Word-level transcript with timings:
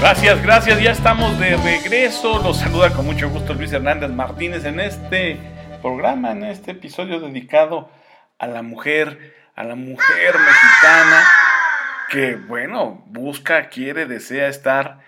Gracias, 0.00 0.40
gracias. 0.42 0.80
Ya 0.80 0.92
estamos 0.92 1.38
de 1.40 1.56
regreso. 1.56 2.40
Los 2.42 2.58
saluda 2.58 2.90
con 2.90 3.04
mucho 3.04 3.28
gusto 3.28 3.52
Luis 3.52 3.72
Hernández 3.72 4.10
Martínez 4.10 4.64
en 4.64 4.78
este 4.78 5.36
programa, 5.82 6.30
en 6.30 6.44
este 6.44 6.70
episodio 6.70 7.18
dedicado 7.18 7.90
a 8.38 8.46
la 8.46 8.62
mujer, 8.62 9.34
a 9.56 9.64
la 9.64 9.74
mujer 9.74 10.34
mexicana 10.38 11.24
que, 12.10 12.36
bueno, 12.36 13.02
busca, 13.06 13.68
quiere, 13.68 14.06
desea 14.06 14.46
estar 14.46 15.00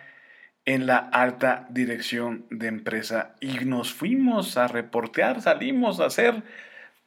en 0.65 0.87
la 0.87 0.99
alta 0.99 1.67
dirección 1.71 2.47
de 2.51 2.67
empresa. 2.67 3.37
Y 3.41 3.65
nos 3.65 3.93
fuimos 3.93 4.57
a 4.57 4.67
reportear, 4.67 5.41
salimos 5.41 6.01
a 6.01 6.07
hacer 6.07 6.43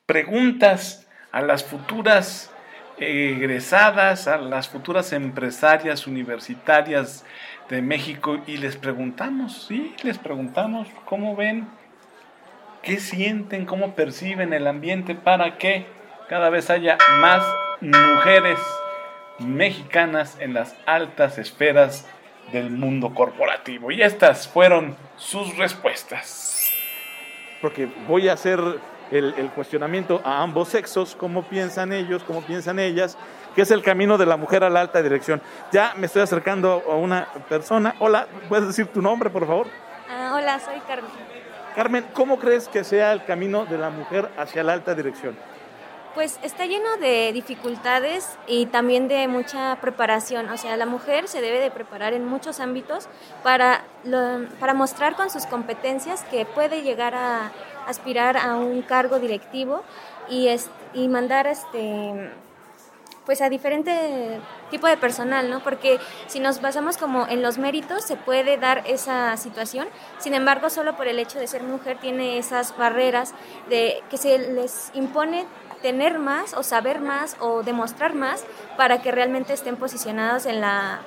preguntas 0.06 1.06
a 1.34 1.42
las 1.42 1.66
futuras 1.66 2.53
egresadas, 2.98 4.28
a 4.28 4.38
las 4.38 4.70
futuras 4.70 5.14
empresarias 5.14 6.08
universitarias 6.08 7.26
de 7.70 7.82
México 7.82 8.40
y 8.46 8.58
les 8.58 8.76
preguntamos, 8.76 9.66
sí, 9.68 9.96
les 10.04 10.18
preguntamos 10.18 10.88
cómo 11.06 11.36
ven, 11.36 11.68
qué 12.82 13.00
sienten, 13.00 13.66
cómo 13.66 13.96
perciben 13.96 14.54
el 14.54 14.68
ambiente 14.68 15.16
para 15.16 15.58
que 15.58 15.86
cada 16.30 16.50
vez 16.50 16.70
haya 16.70 16.98
más 17.20 17.44
mujeres 17.82 18.60
mexicanas 19.40 20.38
en 20.40 20.54
las 20.54 20.76
altas 20.86 21.38
esferas 21.38 22.08
del 22.52 22.70
mundo 22.70 23.14
corporativo. 23.14 23.92
Y 23.92 24.02
estas 24.02 24.48
fueron 24.48 24.96
sus 25.18 25.58
respuestas. 25.58 26.70
Porque 27.62 27.88
voy 28.08 28.28
a 28.28 28.34
hacer 28.34 28.60
el, 29.18 29.52
cuestionamiento 29.52 30.22
a 30.24 30.42
ambos 30.42 30.70
sexos, 30.70 31.16
cómo 31.16 31.44
piensan 31.44 31.94
ellos, 31.94 32.24
cómo 32.24 32.42
piensan 32.42 32.80
ellas, 32.80 33.18
qué 33.56 33.62
es 33.62 33.72
el 33.72 33.84
camino 33.84 34.18
de 34.18 34.26
la 34.26 34.38
mujer 34.38 34.64
a 34.64 34.70
la 34.70 34.82
alta 34.82 35.02
dirección. 35.02 35.42
Ya 35.72 35.94
me 35.98 36.08
estoy 36.08 36.24
acercando 36.24 36.84
a 36.90 36.96
una 36.96 37.28
persona. 37.48 37.96
Hola, 38.00 38.28
¿puedes 38.50 38.68
decir 38.68 38.88
tu 38.88 39.02
nombre, 39.02 39.30
por 39.30 39.46
favor? 39.46 39.68
Ah, 40.10 40.34
hola, 40.36 40.60
soy 40.60 40.80
Carmen. 40.88 41.12
Carmen, 41.76 42.06
¿cómo 42.14 42.38
crees 42.38 42.68
que 42.68 42.84
sea 42.84 43.14
el 43.14 43.24
camino 43.26 43.66
de 43.66 43.78
la 43.78 43.90
mujer 43.90 44.30
hacia 44.38 44.64
la 44.64 44.74
alta 44.74 44.94
dirección? 44.94 45.36
Pues 46.14 46.40
está 46.44 46.68
lleno 46.68 46.98
de 46.98 47.32
dificultades 47.34 48.38
y 48.46 48.68
también 48.68 49.08
de 49.08 49.28
mucha 49.28 49.76
preparación. 49.82 50.48
O 50.50 50.58
sea, 50.58 50.78
la 50.78 50.86
mujer 50.86 51.28
se 51.28 51.42
debe 51.42 51.60
de 51.60 51.72
preparar 51.72 52.14
en 52.14 52.26
muchos 52.26 52.60
ámbitos 52.60 53.10
para, 53.42 53.84
para 54.60 54.76
mostrar 54.76 55.16
con 55.16 55.32
sus 55.32 55.48
competencias 55.48 56.24
que 56.30 56.46
puede 56.46 56.84
llegar 56.84 57.16
a 57.16 57.52
aspirar 57.88 58.38
a 58.38 58.56
un 58.56 58.82
cargo 58.82 59.20
directivo 59.20 59.84
y, 60.30 60.50
y 60.94 61.08
mandar 61.08 61.48
este 61.48 62.32
pues 63.26 63.42
a 63.42 63.50
diferente 63.50 64.40
tipo 64.70 64.88
de 64.88 64.98
personal, 64.98 65.50
¿no? 65.50 65.62
Porque 65.62 66.00
si 66.28 66.40
nos 66.40 66.62
basamos 66.62 66.98
como 66.98 67.28
en 67.28 67.42
los 67.42 67.58
méritos 67.58 68.04
se 68.04 68.16
puede 68.16 68.58
dar 68.58 68.84
esa 68.86 69.38
situación. 69.38 69.88
Sin 70.18 70.34
embargo, 70.34 70.70
solo 70.70 70.96
por 70.96 71.08
el 71.08 71.20
hecho 71.20 71.40
de 71.40 71.48
ser 71.48 71.64
mujer 71.64 71.98
tiene 72.00 72.38
esas 72.38 72.76
barreras 72.78 73.34
de 73.70 74.04
que 74.10 74.18
se 74.18 74.38
les 74.38 74.92
impone 74.94 75.46
tener 75.82 76.18
más 76.18 76.54
o 76.54 76.64
saber 76.64 77.02
más 77.02 77.36
o 77.40 77.64
demostrar 77.64 78.14
más 78.14 78.44
para 78.78 79.02
que 79.02 79.12
realmente 79.12 79.54
estén 79.54 79.76
posicionados 79.76 80.46
en 80.46 80.62
la 80.62 81.02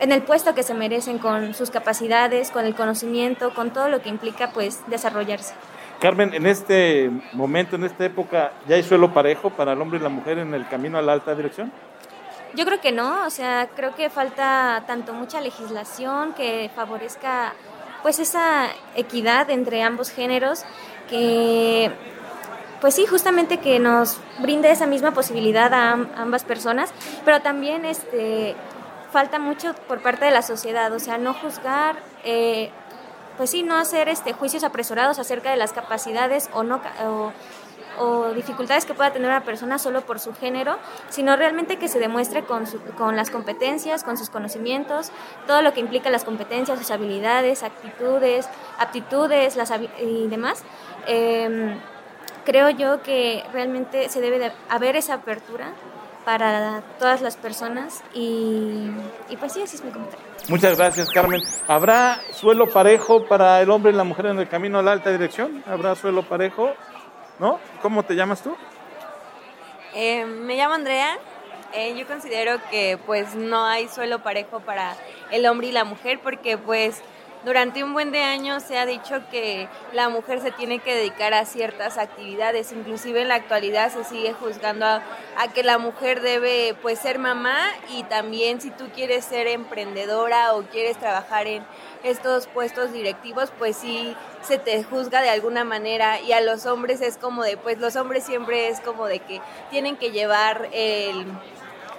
en 0.00 0.10
el 0.10 0.22
puesto 0.22 0.56
que 0.56 0.64
se 0.64 0.74
merecen 0.74 1.18
con 1.18 1.54
sus 1.54 1.70
capacidades, 1.70 2.50
con 2.50 2.64
el 2.64 2.74
conocimiento, 2.74 3.54
con 3.54 3.72
todo 3.72 3.88
lo 3.88 4.02
que 4.02 4.08
implica 4.08 4.50
pues 4.50 4.80
desarrollarse. 4.88 5.54
Carmen, 6.00 6.34
en 6.34 6.46
este 6.46 7.10
momento, 7.32 7.76
en 7.76 7.84
esta 7.84 8.04
época, 8.04 8.52
¿ya 8.68 8.76
hay 8.76 8.82
suelo 8.82 9.12
parejo 9.14 9.50
para 9.50 9.72
el 9.72 9.80
hombre 9.80 9.98
y 9.98 10.02
la 10.02 10.08
mujer 10.08 10.38
en 10.38 10.52
el 10.54 10.68
camino 10.68 10.98
a 10.98 11.02
la 11.02 11.12
alta 11.12 11.34
dirección? 11.34 11.72
Yo 12.54 12.64
creo 12.64 12.80
que 12.80 12.92
no, 12.92 13.26
o 13.26 13.30
sea, 13.30 13.68
creo 13.74 13.94
que 13.94 14.10
falta 14.10 14.84
tanto 14.86 15.12
mucha 15.12 15.40
legislación 15.40 16.34
que 16.34 16.70
favorezca 16.74 17.52
pues 18.02 18.18
esa 18.18 18.68
equidad 18.94 19.50
entre 19.50 19.82
ambos 19.82 20.10
géneros 20.10 20.64
que 21.08 21.90
pues 22.84 22.96
sí, 22.96 23.06
justamente 23.06 23.58
que 23.58 23.78
nos 23.78 24.18
brinde 24.40 24.70
esa 24.70 24.86
misma 24.86 25.12
posibilidad 25.12 25.72
a 25.72 25.92
ambas 26.16 26.44
personas, 26.44 26.92
pero 27.24 27.40
también 27.40 27.86
este, 27.86 28.54
falta 29.10 29.38
mucho 29.38 29.74
por 29.88 30.02
parte 30.02 30.26
de 30.26 30.30
la 30.30 30.42
sociedad, 30.42 30.92
o 30.92 30.98
sea, 30.98 31.16
no 31.16 31.32
juzgar, 31.32 31.96
eh, 32.24 32.70
pues 33.36 33.50
sí, 33.50 33.62
no 33.62 33.76
hacer 33.76 34.08
este, 34.08 34.32
juicios 34.32 34.64
apresurados 34.64 35.18
acerca 35.18 35.50
de 35.50 35.56
las 35.56 35.72
capacidades 35.72 36.50
o 36.52 36.62
no... 36.62 36.80
O, 37.96 38.32
dificultades 38.34 38.86
que 38.86 38.92
pueda 38.92 39.12
tener 39.12 39.28
una 39.28 39.44
persona 39.44 39.78
solo 39.78 40.00
por 40.00 40.18
su 40.18 40.34
género, 40.34 40.78
sino 41.10 41.36
realmente 41.36 41.76
que 41.76 41.86
se 41.86 42.00
demuestre 42.00 42.42
con, 42.44 42.64
con 42.98 43.14
las 43.14 43.30
competencias, 43.30 44.02
con 44.02 44.16
sus 44.16 44.30
conocimientos, 44.30 45.12
todo 45.46 45.62
lo 45.62 45.72
que 45.72 45.78
implica 45.78 46.10
las 46.10 46.24
competencias, 46.24 46.76
sus 46.76 46.90
habilidades, 46.90 47.62
actitudes, 47.62 48.48
aptitudes 48.80 49.54
las, 49.54 49.72
y 50.00 50.26
demás. 50.26 50.64
Eh, 51.06 51.78
creo 52.44 52.70
yo 52.70 53.00
que 53.02 53.44
realmente 53.52 54.08
se 54.08 54.20
debe 54.20 54.40
de 54.40 54.52
haber 54.68 54.96
esa 54.96 55.14
apertura 55.14 55.72
para 56.24 56.82
todas 56.98 57.20
las 57.20 57.36
personas 57.36 58.02
y, 58.14 58.90
pues 59.38 59.52
sí, 59.52 59.62
así 59.62 59.76
es 59.76 59.84
mi 59.84 59.90
comentario. 59.90 60.24
Muchas 60.48 60.76
gracias, 60.76 61.10
Carmen. 61.10 61.42
¿Habrá 61.68 62.20
suelo 62.32 62.68
parejo 62.68 63.26
para 63.26 63.60
el 63.60 63.70
hombre 63.70 63.92
y 63.92 63.94
la 63.94 64.04
mujer 64.04 64.26
en 64.26 64.38
el 64.38 64.48
camino 64.48 64.78
a 64.78 64.82
la 64.82 64.92
alta 64.92 65.10
dirección? 65.10 65.62
¿Habrá 65.66 65.94
suelo 65.94 66.22
parejo? 66.22 66.72
¿No? 67.38 67.58
¿Cómo 67.82 68.02
te 68.04 68.14
llamas 68.14 68.42
tú? 68.42 68.56
Eh, 69.94 70.24
me 70.24 70.56
llamo 70.56 70.74
Andrea. 70.74 71.18
Eh, 71.72 71.96
yo 71.96 72.06
considero 72.06 72.60
que 72.70 72.98
pues 73.04 73.34
no 73.34 73.64
hay 73.64 73.88
suelo 73.88 74.22
parejo 74.22 74.60
para 74.60 74.96
el 75.30 75.44
hombre 75.46 75.68
y 75.68 75.72
la 75.72 75.84
mujer 75.84 76.20
porque 76.22 76.56
pues 76.56 77.02
durante 77.44 77.84
un 77.84 77.92
buen 77.92 78.10
de 78.10 78.22
años 78.22 78.62
se 78.62 78.78
ha 78.78 78.86
dicho 78.86 79.22
que 79.30 79.68
la 79.92 80.08
mujer 80.08 80.40
se 80.40 80.50
tiene 80.50 80.78
que 80.78 80.94
dedicar 80.94 81.34
a 81.34 81.44
ciertas 81.44 81.98
actividades, 81.98 82.72
inclusive 82.72 83.20
en 83.20 83.28
la 83.28 83.34
actualidad 83.34 83.92
se 83.92 84.04
sigue 84.04 84.32
juzgando 84.32 84.86
a, 84.86 85.02
que 85.54 85.62
la 85.62 85.78
mujer 85.78 86.22
debe 86.22 86.74
pues 86.80 86.98
ser 86.98 87.18
mamá 87.18 87.58
y 87.90 88.02
también 88.04 88.60
si 88.60 88.70
tú 88.70 88.86
quieres 88.94 89.24
ser 89.26 89.46
emprendedora 89.46 90.54
o 90.54 90.62
quieres 90.62 90.96
trabajar 90.96 91.46
en 91.46 91.64
estos 92.02 92.46
puestos 92.46 92.92
directivos, 92.92 93.52
pues 93.58 93.76
sí 93.76 94.16
se 94.42 94.58
te 94.58 94.82
juzga 94.82 95.20
de 95.20 95.30
alguna 95.30 95.64
manera 95.64 96.20
y 96.20 96.32
a 96.32 96.40
los 96.40 96.66
hombres 96.66 97.02
es 97.02 97.18
como 97.18 97.44
de, 97.44 97.56
pues 97.56 97.78
los 97.78 97.96
hombres 97.96 98.24
siempre 98.24 98.68
es 98.68 98.80
como 98.80 99.06
de 99.06 99.20
que 99.20 99.40
tienen 99.70 99.96
que 99.96 100.10
llevar 100.10 100.68
el, 100.72 101.26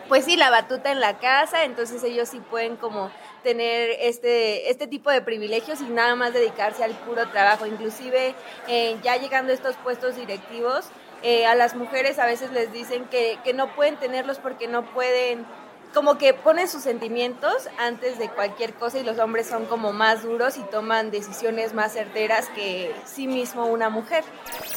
pues 0.07 0.25
sí, 0.25 0.35
la 0.37 0.49
batuta 0.49 0.91
en 0.91 0.99
la 0.99 1.17
casa, 1.17 1.63
entonces 1.63 2.03
ellos 2.03 2.29
sí 2.29 2.39
pueden 2.39 2.77
como 2.77 3.11
tener 3.45 3.91
este, 4.01 4.71
este 4.71 4.87
tipo 4.87 5.11
de 5.11 5.21
privilegios 5.21 5.79
y 5.79 5.83
nada 5.83 6.15
más 6.15 6.33
dedicarse 6.33 6.83
al 6.83 6.93
puro 6.93 7.29
trabajo. 7.29 7.67
Inclusive 7.67 8.33
eh, 8.67 8.97
ya 9.03 9.17
llegando 9.17 9.51
a 9.51 9.55
estos 9.55 9.75
puestos 9.77 10.15
directivos, 10.15 10.87
eh, 11.21 11.45
a 11.45 11.53
las 11.53 11.75
mujeres 11.75 12.17
a 12.17 12.25
veces 12.25 12.51
les 12.51 12.73
dicen 12.73 13.05
que, 13.05 13.37
que 13.43 13.53
no 13.53 13.73
pueden 13.75 13.97
tenerlos 13.97 14.39
porque 14.39 14.67
no 14.67 14.83
pueden 14.93 15.45
como 15.93 16.17
que 16.17 16.33
ponen 16.33 16.67
sus 16.67 16.81
sentimientos 16.81 17.69
antes 17.79 18.19
de 18.19 18.29
cualquier 18.29 18.73
cosa 18.73 18.99
y 18.99 19.03
los 19.03 19.17
hombres 19.19 19.47
son 19.47 19.65
como 19.65 19.93
más 19.93 20.23
duros 20.23 20.57
y 20.57 20.61
toman 20.63 21.09
decisiones 21.09 21.73
más 21.73 21.93
certeras 21.93 22.49
que 22.49 22.93
sí 23.05 23.27
mismo 23.27 23.67
una 23.67 23.89
mujer. 23.89 24.23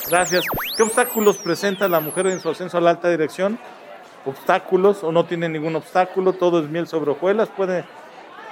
Gracias. 0.08 0.44
¿Qué 0.76 0.82
obstáculos 0.82 1.38
presenta 1.38 1.88
la 1.88 1.98
mujer 1.98 2.28
en 2.28 2.38
su 2.38 2.50
ascenso 2.50 2.78
a 2.78 2.80
la 2.82 2.90
alta 2.90 3.08
dirección? 3.08 3.58
¿Obstáculos 4.26 5.02
o 5.02 5.10
no 5.10 5.24
tiene 5.24 5.48
ningún 5.48 5.74
obstáculo? 5.74 6.34
¿Todo 6.34 6.60
es 6.60 6.68
miel 6.68 6.86
sobre 6.86 7.10
hojuelas? 7.10 7.48
¿Puede 7.48 7.84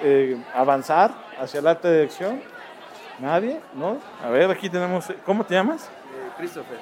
eh, 0.02 0.36
avanzar 0.54 1.14
hacia 1.40 1.60
la 1.60 1.70
alta 1.70 1.90
dirección? 1.90 2.40
¿Nadie? 3.18 3.60
¿No? 3.74 3.98
A 4.22 4.28
ver, 4.28 4.50
aquí 4.50 4.68
tenemos... 4.68 5.06
¿Cómo 5.24 5.44
te 5.44 5.54
llamas? 5.54 5.86
Eh, 5.86 6.30
Christopher. 6.36 6.78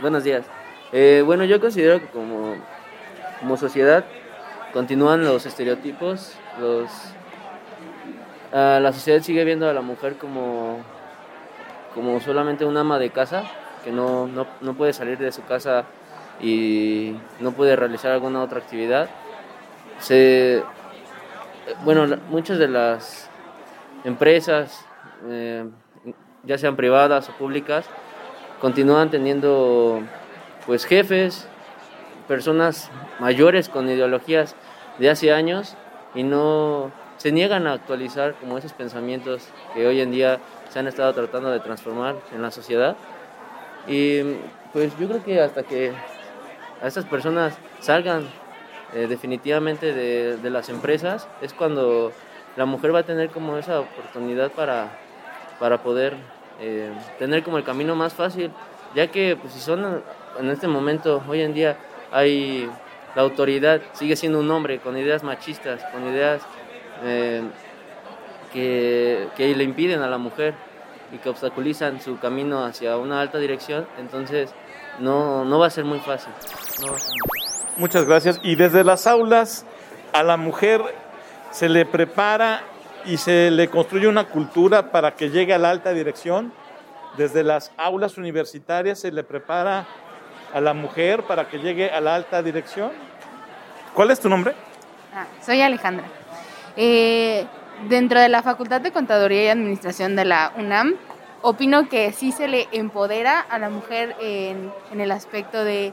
Buenos, 0.00 0.22
días. 0.22 0.46
Eh, 0.92 1.22
bueno, 1.26 1.44
yo 1.44 1.60
considero 1.60 1.98
que 2.00 2.06
como, 2.06 3.56
sociedad 3.56 4.04
continúan 4.72 5.24
los 5.24 5.44
estereotipos, 5.44 6.34
los, 6.60 6.90
ah, 8.52 8.78
la 8.80 8.92
sociedad 8.92 9.20
sigue 9.20 9.44
viendo 9.44 9.68
a 9.68 9.72
la 9.72 9.80
mujer 9.80 10.16
como, 10.16 10.78
como 11.94 12.20
solamente 12.20 12.64
un 12.64 12.76
ama 12.76 12.98
de 12.98 13.10
casa, 13.10 13.42
que 13.82 13.90
no, 13.90 14.28
no, 14.28 14.46
no 14.60 14.74
puede 14.74 14.92
salir 14.92 15.18
de 15.18 15.32
su 15.32 15.44
casa 15.44 15.84
y 16.40 17.16
no 17.40 17.52
puede 17.52 17.74
realizar 17.76 18.12
alguna 18.12 18.42
otra 18.42 18.58
actividad. 18.58 19.08
Se, 19.98 20.62
bueno, 21.84 22.16
muchas 22.30 22.58
de 22.58 22.68
las 22.68 23.28
empresas, 24.04 24.84
eh, 25.26 25.64
ya 26.44 26.58
sean 26.58 26.76
privadas 26.76 27.28
o 27.28 27.32
públicas, 27.32 27.86
continúan 28.60 29.10
teniendo 29.10 30.00
pues 30.66 30.84
jefes, 30.84 31.46
personas 32.28 32.90
mayores 33.18 33.68
con 33.68 33.88
ideologías 33.88 34.56
de 34.98 35.10
hace 35.10 35.32
años 35.32 35.76
y 36.14 36.22
no 36.22 36.90
se 37.16 37.32
niegan 37.32 37.66
a 37.66 37.72
actualizar 37.72 38.34
como 38.34 38.58
esos 38.58 38.72
pensamientos 38.72 39.48
que 39.74 39.86
hoy 39.86 40.00
en 40.00 40.10
día 40.10 40.40
se 40.68 40.78
han 40.78 40.86
estado 40.86 41.12
tratando 41.12 41.50
de 41.50 41.60
transformar 41.60 42.16
en 42.34 42.42
la 42.42 42.50
sociedad. 42.50 42.96
Y 43.86 44.22
pues 44.72 44.96
yo 44.98 45.08
creo 45.08 45.24
que 45.24 45.40
hasta 45.40 45.62
que 45.62 45.92
a 46.82 46.86
estas 46.86 47.04
personas 47.04 47.56
salgan 47.80 48.28
eh, 48.94 49.06
definitivamente 49.08 49.92
de, 49.92 50.50
las 50.50 50.68
empresas, 50.68 51.26
es 51.42 51.52
cuando 51.52 52.12
la 52.56 52.64
mujer 52.64 52.94
va 52.94 53.00
a 53.00 53.02
tener 53.02 53.30
como 53.30 53.56
esa 53.56 53.80
oportunidad 53.80 54.52
para, 54.52 54.98
para 55.58 55.82
poder 55.82 56.14
eh, 56.60 56.92
tener 57.18 57.42
como 57.42 57.58
el 57.58 57.64
camino 57.64 57.96
más 57.96 58.14
fácil, 58.14 58.50
ya 58.94 59.08
que 59.08 59.36
pues, 59.36 59.52
si 59.52 59.60
son 59.60 60.02
en 60.38 60.50
este 60.50 60.68
momento, 60.68 61.22
hoy 61.28 61.40
en 61.40 61.54
día, 61.54 61.76
hay 62.12 62.70
la 63.14 63.22
autoridad, 63.22 63.80
sigue 63.92 64.16
siendo 64.16 64.38
un 64.40 64.50
hombre 64.50 64.78
con 64.78 64.96
ideas 64.96 65.22
machistas, 65.22 65.82
con 65.92 66.06
ideas 66.08 66.42
eh, 67.04 67.42
que, 68.52 69.28
que 69.36 69.54
le 69.54 69.64
impiden 69.64 70.02
a 70.02 70.08
la 70.08 70.18
mujer 70.18 70.54
y 71.12 71.18
que 71.18 71.28
obstaculizan 71.28 72.00
su 72.00 72.18
camino 72.18 72.64
hacia 72.64 72.96
una 72.96 73.20
alta 73.20 73.38
dirección, 73.38 73.86
entonces 73.98 74.54
no. 74.98 75.44
No 75.44 75.58
va 75.58 75.66
a 75.66 75.70
ser 75.70 75.84
muy 75.84 75.98
fácil. 76.00 76.32
Muchas 77.76 78.04
gracias. 78.04 78.38
Y 78.42 78.54
desde 78.54 78.84
las 78.84 79.06
aulas 79.06 79.66
a 80.12 80.22
la 80.22 80.36
mujer 80.36 80.80
se 81.50 81.68
le 81.68 81.84
prepara 81.84 82.62
y 83.04 83.16
se 83.16 83.50
le 83.50 83.68
construye 83.68 84.06
una 84.06 84.28
cultura 84.28 84.92
para 84.92 85.16
que 85.16 85.30
llegue 85.30 85.52
a 85.54 85.58
la 85.58 85.70
alta 85.70 85.92
dirección. 85.92 86.52
Desde 87.16 87.42
las 87.42 87.72
aulas 87.76 88.16
universitarias 88.16 89.00
se 89.00 89.10
le 89.10 89.24
prepara 89.24 89.86
a 90.52 90.60
la 90.60 90.72
mujer 90.72 91.24
para 91.24 91.48
que 91.48 91.58
llegue 91.58 91.90
a 91.90 92.00
la 92.00 92.14
alta 92.14 92.42
dirección. 92.42 92.92
¿Cuál 93.92 94.12
es 94.12 94.20
tu 94.20 94.28
nombre? 94.28 94.54
Ah, 95.12 95.26
soy 95.44 95.60
Alejandra. 95.60 96.06
Eh, 96.76 97.44
dentro 97.88 98.20
de 98.20 98.28
la 98.28 98.42
Facultad 98.42 98.80
de 98.80 98.92
Contaduría 98.92 99.44
y 99.44 99.48
Administración 99.48 100.14
de 100.14 100.24
la 100.24 100.52
UNAM, 100.56 100.94
opino 101.42 101.88
que 101.88 102.12
sí 102.12 102.30
se 102.30 102.46
le 102.46 102.68
empodera 102.72 103.40
a 103.40 103.58
la 103.58 103.68
mujer 103.68 104.14
en, 104.20 104.72
en 104.92 105.00
el 105.00 105.10
aspecto 105.10 105.64
de 105.64 105.92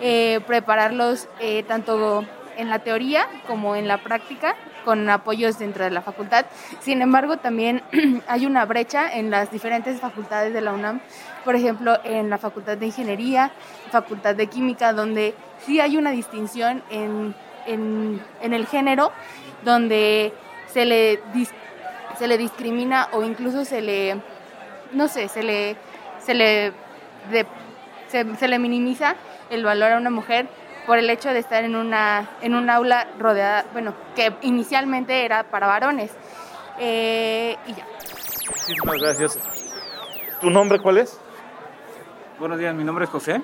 eh, 0.00 0.40
prepararlos 0.46 1.28
eh, 1.40 1.62
tanto 1.64 2.24
en 2.56 2.70
la 2.70 2.78
teoría 2.80 3.26
como 3.46 3.76
en 3.76 3.86
la 3.88 3.98
práctica 3.98 4.56
con 4.84 5.08
apoyos 5.10 5.58
dentro 5.58 5.84
de 5.84 5.90
la 5.90 6.00
facultad. 6.00 6.46
Sin 6.80 7.02
embargo, 7.02 7.38
también 7.38 7.82
hay 8.28 8.46
una 8.46 8.64
brecha 8.64 9.12
en 9.12 9.30
las 9.30 9.50
diferentes 9.50 10.00
facultades 10.00 10.54
de 10.54 10.60
la 10.60 10.72
UNAM, 10.72 11.00
por 11.44 11.56
ejemplo, 11.56 11.98
en 12.04 12.30
la 12.30 12.38
Facultad 12.38 12.76
de 12.76 12.86
Ingeniería, 12.86 13.50
Facultad 13.90 14.34
de 14.34 14.46
Química, 14.46 14.92
donde 14.92 15.34
sí 15.64 15.80
hay 15.80 15.96
una 15.96 16.10
distinción 16.10 16.82
en, 16.90 17.34
en, 17.66 18.22
en 18.40 18.52
el 18.52 18.66
género, 18.66 19.12
donde 19.64 20.32
se 20.66 20.84
le, 20.84 21.20
se 22.18 22.28
le 22.28 22.38
discrimina 22.38 23.08
o 23.12 23.22
incluso 23.22 23.64
se 23.64 23.80
le, 23.80 24.20
no 24.92 25.08
sé, 25.08 25.28
se 25.28 25.42
le, 25.42 25.76
se 26.18 26.34
le, 26.34 26.72
se, 28.08 28.36
se 28.36 28.48
le 28.48 28.58
minimiza 28.58 29.16
el 29.50 29.64
valor 29.64 29.92
a 29.92 29.98
una 29.98 30.10
mujer 30.10 30.48
por 30.86 30.98
el 30.98 31.10
hecho 31.10 31.30
de 31.30 31.40
estar 31.40 31.64
en 31.64 31.74
una 31.74 32.30
en 32.40 32.54
un 32.54 32.70
aula 32.70 33.08
rodeada, 33.18 33.66
bueno, 33.72 33.92
que 34.14 34.32
inicialmente 34.42 35.24
era 35.24 35.44
para 35.44 35.66
varones. 35.66 36.12
Eh, 36.78 37.56
y 37.66 37.74
ya. 37.74 37.86
Muchísimas 38.48 38.96
gracias. 39.00 39.38
¿Tu 40.40 40.50
nombre 40.50 40.78
cuál 40.78 40.98
es? 40.98 41.18
Buenos 42.38 42.58
días, 42.58 42.74
mi 42.74 42.84
nombre 42.84 43.04
es 43.04 43.10
José. 43.10 43.42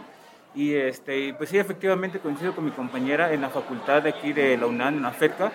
Y 0.54 0.74
este, 0.74 1.32
pues 1.34 1.48
sí, 1.48 1.58
efectivamente 1.58 2.18
coincido 2.18 2.54
con 2.54 2.64
mi 2.64 2.70
compañera 2.70 3.32
en 3.32 3.40
la 3.40 3.48
facultad 3.48 4.02
de 4.02 4.10
aquí 4.10 4.32
de 4.34 4.58
la 4.58 4.66
UNAM, 4.66 4.96
en 4.96 5.02
la 5.02 5.10
FEDCA. 5.10 5.50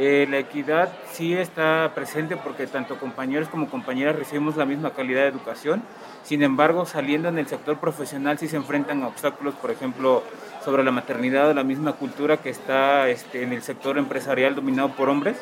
Eh, 0.00 0.28
la 0.30 0.38
equidad 0.38 0.92
sí 1.10 1.34
está 1.34 1.90
presente 1.92 2.36
porque 2.36 2.68
tanto 2.68 3.00
compañeros 3.00 3.48
como 3.48 3.68
compañeras 3.68 4.14
recibimos 4.14 4.56
la 4.56 4.64
misma 4.64 4.90
calidad 4.92 5.22
de 5.22 5.28
educación. 5.28 5.82
Sin 6.22 6.44
embargo, 6.44 6.86
saliendo 6.86 7.28
en 7.28 7.36
el 7.36 7.48
sector 7.48 7.78
profesional 7.78 8.38
sí 8.38 8.46
se 8.46 8.56
enfrentan 8.56 9.02
a 9.02 9.08
obstáculos, 9.08 9.54
por 9.54 9.72
ejemplo, 9.72 10.22
sobre 10.64 10.84
la 10.84 10.92
maternidad 10.92 11.50
o 11.50 11.54
la 11.54 11.64
misma 11.64 11.94
cultura 11.94 12.36
que 12.36 12.48
está 12.48 13.08
este, 13.08 13.42
en 13.42 13.52
el 13.52 13.62
sector 13.62 13.98
empresarial 13.98 14.54
dominado 14.54 14.90
por 14.90 15.08
hombres. 15.08 15.36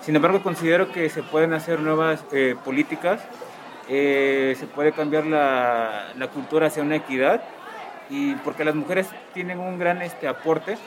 Sin 0.00 0.14
embargo, 0.14 0.44
considero 0.44 0.92
que 0.92 1.08
se 1.08 1.24
pueden 1.24 1.52
hacer 1.52 1.80
nuevas 1.80 2.24
eh, 2.30 2.54
políticas, 2.64 3.20
eh, 3.88 4.54
se 4.60 4.66
puede 4.66 4.92
cambiar 4.92 5.26
la, 5.26 6.28
cultura 6.32 6.68
hacia 6.68 6.84
una 6.84 6.96
equidad 6.96 7.42
y 8.10 8.34
porque 8.36 8.64
las 8.64 8.76
mujeres 8.76 9.08
tienen 9.34 9.58
un 9.58 9.76
gran 9.76 10.02
este, 10.02 10.28
aporte 10.28 10.78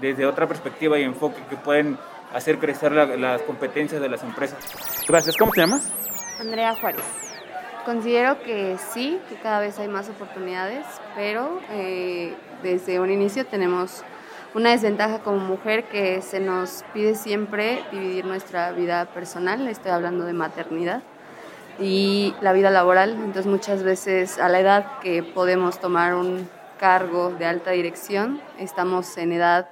desde 0.00 0.26
otra 0.26 0.48
perspectiva 0.48 0.98
y 0.98 1.04
enfoque 1.04 1.40
que 1.48 1.56
pueden 1.56 1.96
hacer 2.36 2.58
crecer 2.58 2.92
la, 2.92 3.06
las 3.16 3.42
competencias 3.42 4.00
de 4.00 4.08
las 4.08 4.22
empresas. 4.22 4.58
Gracias. 5.08 5.36
¿Cómo 5.36 5.52
te 5.52 5.60
llamas? 5.60 5.90
Andrea 6.38 6.74
Juárez. 6.74 7.02
Considero 7.86 8.42
que 8.42 8.76
sí, 8.92 9.18
que 9.28 9.36
cada 9.36 9.60
vez 9.60 9.78
hay 9.78 9.88
más 9.88 10.08
oportunidades, 10.08 10.84
pero 11.14 11.60
eh, 11.70 12.34
desde 12.62 13.00
un 13.00 13.10
inicio 13.10 13.46
tenemos 13.46 14.02
una 14.54 14.70
desventaja 14.70 15.20
como 15.20 15.38
mujer 15.38 15.84
que 15.84 16.20
se 16.20 16.40
nos 16.40 16.84
pide 16.92 17.14
siempre 17.14 17.82
dividir 17.92 18.24
nuestra 18.24 18.72
vida 18.72 19.06
personal, 19.06 19.66
estoy 19.68 19.92
hablando 19.92 20.24
de 20.24 20.32
maternidad, 20.32 21.02
y 21.78 22.34
la 22.40 22.52
vida 22.52 22.70
laboral. 22.70 23.12
Entonces 23.12 23.46
muchas 23.46 23.82
veces 23.82 24.38
a 24.38 24.48
la 24.48 24.60
edad 24.60 24.98
que 25.00 25.22
podemos 25.22 25.78
tomar 25.78 26.14
un 26.14 26.48
cargo 26.78 27.30
de 27.30 27.46
alta 27.46 27.70
dirección, 27.70 28.42
estamos 28.58 29.16
en 29.16 29.32
edad 29.32 29.70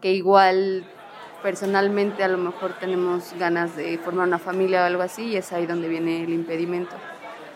que 0.00 0.12
igual 0.12 0.84
personalmente 1.46 2.24
a 2.24 2.28
lo 2.28 2.38
mejor 2.38 2.72
tenemos 2.72 3.32
ganas 3.38 3.76
de 3.76 3.98
formar 3.98 4.26
una 4.26 4.40
familia 4.40 4.82
o 4.82 4.86
algo 4.86 5.02
así 5.02 5.26
y 5.26 5.36
es 5.36 5.52
ahí 5.52 5.64
donde 5.64 5.86
viene 5.86 6.24
el 6.24 6.30
impedimento. 6.30 6.96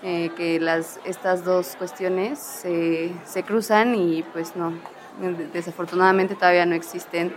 Eh, 0.05 0.31
que 0.37 0.61
las, 0.61 1.01
estas 1.05 1.45
dos 1.45 1.75
cuestiones 1.77 2.39
se, 2.39 3.11
se 3.25 3.43
cruzan 3.43 3.97
y 3.97 4.23
pues 4.23 4.55
no, 4.55 4.75
desafortunadamente 5.53 6.37
todavía 6.37 6.65
no 6.67 6.77
existen 6.77 7.35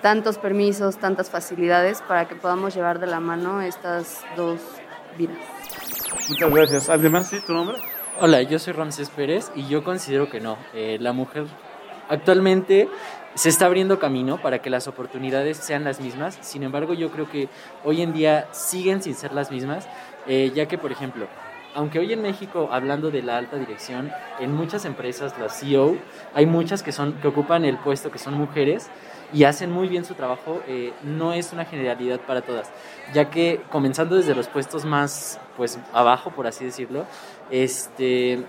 tantos 0.00 0.38
permisos, 0.38 0.96
tantas 0.96 1.28
facilidades 1.28 2.00
para 2.00 2.26
que 2.28 2.34
podamos 2.34 2.74
llevar 2.74 2.98
de 2.98 3.06
la 3.06 3.20
mano 3.20 3.60
estas 3.60 4.24
dos 4.38 4.60
vidas. 5.18 5.36
Muchas 6.30 6.50
gracias. 6.50 6.88
¿Alguien 6.88 7.12
más? 7.12 7.28
¿Sí? 7.28 7.40
¿Tu 7.46 7.52
nombre? 7.52 7.76
Hola, 8.20 8.40
yo 8.40 8.58
soy 8.58 8.72
Ramsés 8.72 9.10
Pérez 9.10 9.52
y 9.54 9.68
yo 9.68 9.84
considero 9.84 10.30
que 10.30 10.40
no. 10.40 10.56
Eh, 10.72 10.96
la 10.98 11.12
mujer 11.12 11.44
actualmente 12.08 12.88
se 13.34 13.48
está 13.48 13.66
abriendo 13.66 13.98
camino 13.98 14.40
para 14.40 14.60
que 14.60 14.70
las 14.70 14.86
oportunidades 14.86 15.56
sean 15.56 15.84
las 15.84 16.00
mismas. 16.00 16.38
Sin 16.40 16.62
embargo, 16.62 16.94
yo 16.94 17.10
creo 17.10 17.28
que 17.28 17.48
hoy 17.84 18.02
en 18.02 18.12
día 18.12 18.48
siguen 18.52 19.02
sin 19.02 19.14
ser 19.14 19.32
las 19.32 19.50
mismas, 19.50 19.88
eh, 20.26 20.52
ya 20.54 20.66
que, 20.66 20.78
por 20.78 20.92
ejemplo, 20.92 21.26
aunque 21.74 21.98
hoy 21.98 22.12
en 22.12 22.22
México, 22.22 22.68
hablando 22.70 23.10
de 23.10 23.22
la 23.22 23.36
alta 23.36 23.56
dirección, 23.56 24.12
en 24.38 24.54
muchas 24.54 24.84
empresas, 24.84 25.34
las 25.38 25.58
CEO, 25.58 25.98
hay 26.32 26.46
muchas 26.46 26.82
que, 26.82 26.92
son, 26.92 27.14
que 27.14 27.28
ocupan 27.28 27.64
el 27.64 27.76
puesto 27.78 28.12
que 28.12 28.18
son 28.18 28.34
mujeres 28.34 28.88
y 29.32 29.42
hacen 29.42 29.72
muy 29.72 29.88
bien 29.88 30.04
su 30.04 30.14
trabajo, 30.14 30.62
eh, 30.68 30.92
no 31.02 31.32
es 31.32 31.52
una 31.52 31.64
generalidad 31.64 32.20
para 32.20 32.42
todas, 32.42 32.70
ya 33.12 33.30
que 33.30 33.60
comenzando 33.70 34.14
desde 34.14 34.36
los 34.36 34.46
puestos 34.46 34.84
más 34.84 35.40
pues 35.56 35.80
abajo, 35.92 36.30
por 36.30 36.46
así 36.46 36.64
decirlo, 36.64 37.06
este, 37.50 38.44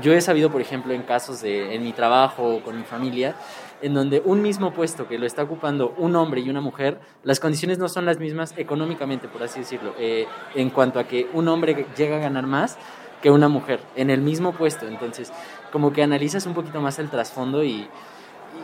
yo 0.00 0.12
he 0.12 0.20
sabido, 0.20 0.50
por 0.50 0.60
ejemplo, 0.60 0.92
en 0.92 1.02
casos 1.02 1.42
de 1.42 1.74
en 1.74 1.82
mi 1.82 1.92
trabajo 1.92 2.56
o 2.56 2.62
con 2.62 2.76
mi 2.76 2.84
familia, 2.84 3.34
en 3.82 3.94
donde 3.94 4.22
un 4.24 4.42
mismo 4.42 4.72
puesto 4.72 5.08
que 5.08 5.18
lo 5.18 5.26
está 5.26 5.42
ocupando 5.42 5.94
un 5.98 6.16
hombre 6.16 6.40
y 6.40 6.50
una 6.50 6.60
mujer, 6.60 7.00
las 7.22 7.40
condiciones 7.40 7.78
no 7.78 7.88
son 7.88 8.04
las 8.04 8.18
mismas 8.18 8.54
económicamente, 8.56 9.28
por 9.28 9.42
así 9.42 9.60
decirlo, 9.60 9.94
eh, 9.98 10.26
en 10.54 10.70
cuanto 10.70 10.98
a 10.98 11.04
que 11.04 11.28
un 11.32 11.48
hombre 11.48 11.86
llega 11.96 12.16
a 12.16 12.20
ganar 12.20 12.46
más 12.46 12.78
que 13.22 13.30
una 13.30 13.48
mujer 13.48 13.80
en 13.96 14.10
el 14.10 14.20
mismo 14.20 14.52
puesto. 14.52 14.86
Entonces, 14.86 15.32
como 15.72 15.92
que 15.92 16.02
analizas 16.02 16.46
un 16.46 16.54
poquito 16.54 16.80
más 16.80 16.98
el 16.98 17.10
trasfondo 17.10 17.64
y, 17.64 17.88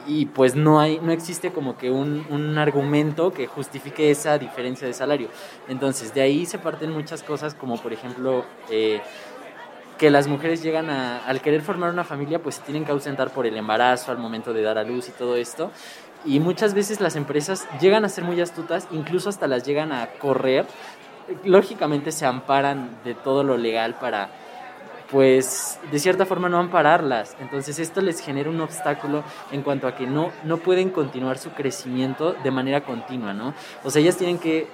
y 0.07 0.27
pues 0.27 0.55
no 0.55 0.81
hay 0.81 0.99
no 1.01 1.13
existe 1.13 1.53
como 1.53 1.77
que 1.77 1.91
un, 1.91 2.27
un, 2.31 2.59
argumento 2.59 3.33
que 3.33 3.47
justifique 3.47 4.11
esa 4.11 4.39
diferencia 4.39 4.87
de 4.87 4.95
salario 4.95 5.29
entonces 5.69 6.15
de 6.15 6.23
ahí 6.23 6.47
se 6.47 6.59
parten 6.59 6.91
muchas 6.91 7.23
cosas 7.23 7.55
como 7.55 7.77
por 7.77 7.93
ejemplo 7.93 8.45
eh, 8.71 9.01
que 10.03 10.11
las 10.11 10.27
mujeres 10.27 10.65
llegan 10.65 10.91
a, 10.91 11.19
al 11.19 11.41
querer 11.41 11.63
formar 11.63 11.93
una 11.93 12.03
familia, 12.03 12.43
pues 12.43 12.59
tienen 12.59 12.85
que 12.85 12.91
ausentar 12.91 13.31
por 13.31 13.47
el 13.47 13.57
embarazo, 13.57 14.11
al 14.11 14.19
momento 14.19 14.53
de 14.53 14.61
dar 14.61 14.77
a 14.77 14.83
luz 14.83 15.09
y 15.09 15.13
todo 15.13 15.37
esto. 15.37 15.71
Y 16.25 16.41
muchas 16.41 16.75
veces 16.75 17.01
las 17.01 17.15
empresas 17.15 17.69
llegan 17.81 18.05
a 18.05 18.09
ser 18.09 18.25
muy 18.25 18.41
astutas, 18.41 18.89
incluso 18.91 19.29
hasta 19.29 19.47
las 19.47 19.63
llegan 19.63 19.93
a 19.93 20.09
correr. 20.19 20.67
Lógicamente 21.45 22.11
se 22.11 22.27
amparan 22.27 22.99
de 23.05 23.15
todo 23.15 23.45
lo 23.45 23.57
legal 23.57 23.95
para, 23.95 24.31
pues, 25.09 25.79
de 25.93 26.01
cierta 26.01 26.27
forma 26.27 26.49
no 26.49 26.59
ampararlas. 26.59 27.37
Entonces 27.39 27.79
esto 27.79 28.01
les 28.01 28.19
genera 28.19 28.51
un 28.51 28.61
obstáculo 28.61 29.23
en 29.53 29.63
cuanto 29.63 29.87
a 29.87 29.95
que 29.95 30.09
no, 30.09 30.33
no 30.43 30.57
pueden 30.57 30.91
continuar 30.91 31.39
su 31.39 31.51
crecimiento 31.51 32.33
de 32.43 32.51
manera 32.51 32.81
continua, 32.81 33.35
¿no? 33.35 33.55
O 33.85 33.91
sea, 33.91 34.03
ellas 34.03 34.17
tienen 34.17 34.39
que 34.39 34.67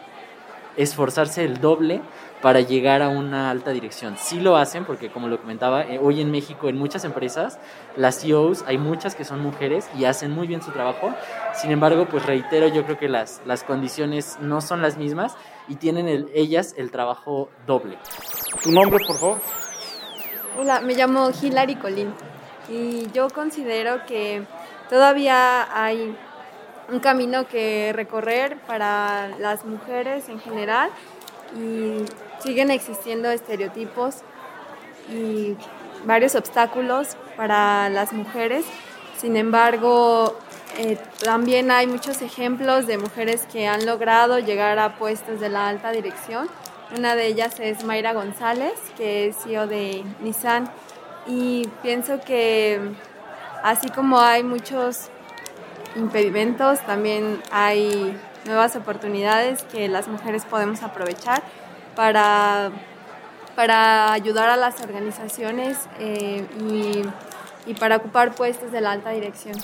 esforzarse 0.79 1.45
el 1.45 1.61
doble 1.61 2.01
para 2.41 2.61
llegar 2.61 3.03
a 3.03 3.09
una 3.09 3.51
alta 3.51 3.73
dirección. 3.73 4.17
Sí 4.17 4.41
lo 4.41 4.57
hacen 4.57 4.85
porque, 4.85 5.11
como 5.11 5.27
lo 5.29 5.41
comentaba, 5.41 5.83
eh, 5.83 5.99
hoy 6.01 6.21
en 6.21 6.31
México 6.31 6.69
en 6.69 6.79
muchas 6.79 7.05
empresas, 7.05 7.59
las 7.97 8.21
CEOs, 8.21 8.65
hay 8.67 8.79
muchas 8.79 9.17
que 9.17 9.25
son 9.25 9.41
mujeres 9.41 9.91
y 9.99 10.05
hacen 10.05 10.31
muy 10.31 10.47
bien 10.47 10.63
su 10.63 10.71
trabajo. 10.71 11.13
Sin 11.53 11.73
embargo, 11.73 12.07
pues 12.09 12.25
reitero, 12.25 12.69
yo 12.69 12.85
creo 12.85 12.97
que 12.97 13.09
las, 13.09 13.43
las 13.45 13.65
condiciones 13.65 14.39
no 14.41 14.61
son 14.61 14.81
las 14.81 14.97
mismas 14.97 15.35
y 15.67 15.75
tienen 15.75 16.07
el, 16.07 16.31
ellas 16.33 16.75
el 16.79 16.93
trabajo 16.93 17.51
doble. 17.67 17.99
¿Tu 18.63 18.71
nombre, 18.71 19.05
por 19.05 19.19
favor? 19.19 19.41
Hola, 20.57 20.81
me 20.81 20.95
llamo 20.95 21.31
Hilary 21.31 21.75
Colín 21.75 22.13
y 22.69 23.11
yo 23.13 23.29
considero 23.31 24.07
que 24.07 24.45
todavía 24.89 25.69
hay 25.75 26.17
un 26.89 27.01
camino 27.01 27.47
que 27.47 27.93
recorrer 27.95 28.57
para 28.67 29.29
las 29.39 29.65
mujeres 29.65 30.29
en 30.29 30.41
general 30.41 30.91
y 31.57 32.05
siguen 32.43 32.71
existiendo 32.71 33.31
estereotipos 33.31 34.17
y 35.11 35.57
varios 36.05 36.35
obstáculos 36.35 37.17
para 37.37 37.89
las 37.91 38.13
mujeres. 38.13 38.65
Sin 39.17 39.37
embargo, 39.37 40.39
eh, 40.79 40.97
también 41.23 41.71
hay 41.71 41.87
muchos 41.87 42.23
ejemplos 42.23 42.87
de 42.87 42.99
mujeres 42.99 43.47
que 43.51 43.67
han 43.67 43.85
logrado 43.85 44.39
llegar 44.39 44.79
a 44.79 44.97
puestos 44.97 45.41
de 45.41 45.49
la 45.49 45.69
alta 45.69 45.91
dirección. 45.91 46.49
Una 46.97 47.15
de 47.17 47.27
ellas 47.27 47.61
es 47.61 47.85
Mayra 47.85 48.13
González, 48.15 48.75
que 48.97 49.29
es 49.29 49.37
CEO 49.43 49.67
de 49.67 50.05
Nissan. 50.21 50.71
Y 51.27 51.69
pienso 51.83 52.21
que 52.21 52.81
así 53.63 53.91
como 53.91 54.21
hay 54.21 54.43
muchos 54.43 55.11
impedimentos, 55.97 56.81
también 56.87 57.41
hay 57.51 58.17
nuevas 58.45 58.77
oportunidades 58.77 59.63
que 59.65 59.89
las 59.89 60.09
mujeres 60.09 60.45
podemos 60.45 60.83
aprovechar 60.83 61.43
para, 61.95 62.71
para 63.57 64.13
ayudar 64.13 64.49
a 64.49 64.57
las 64.57 64.81
organizaciones 64.81 65.89
eh, 65.99 66.45
y, 66.71 67.71
y 67.71 67.75
para 67.75 67.97
ocupar 67.97 68.35
puestos 68.35 68.73
de 68.73 68.81
la 68.81 68.93
alta 68.93 69.11
dirección. 69.11 69.57